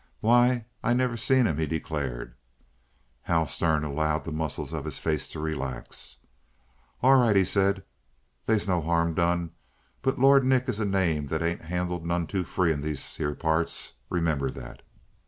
"Why, 0.19 0.65
I 0.83 0.93
never 0.95 1.15
seen 1.15 1.45
him," 1.45 1.59
he 1.59 1.67
declared. 1.67 2.33
Hall 3.25 3.45
Stern 3.45 3.83
allowed 3.83 4.23
the 4.23 4.31
muscles 4.31 4.73
of 4.73 4.83
his 4.85 4.97
face 4.97 5.27
to 5.27 5.39
relax. 5.39 6.17
"All 7.03 7.17
right," 7.17 7.35
he 7.35 7.45
said, 7.45 7.83
"they's 8.47 8.67
no 8.67 8.81
harm 8.81 9.13
done. 9.13 9.51
But 10.01 10.17
Lord 10.17 10.43
Nick 10.43 10.67
is 10.67 10.79
a 10.79 10.85
name 10.85 11.27
that 11.27 11.43
ain't 11.43 11.65
handled 11.65 12.03
none 12.03 12.25
too 12.25 12.43
free 12.43 12.71
in 12.73 12.81
these 12.81 13.15
here 13.17 13.35
parts. 13.35 13.93
Remember 14.09 14.49
that!" 14.49 14.81